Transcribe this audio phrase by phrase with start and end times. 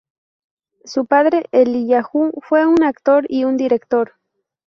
[0.83, 4.13] Su padre, Eliyahu, fue un actor y un director.